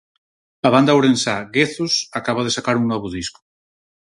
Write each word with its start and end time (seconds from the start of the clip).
A 0.67 0.69
banda 0.75 0.95
ourensá 0.97 1.35
Guezos 1.53 1.93
acaba 2.19 2.45
de 2.45 2.51
sacar 2.57 2.75
un 2.81 2.85
novo 2.91 3.07
disco. 3.17 3.39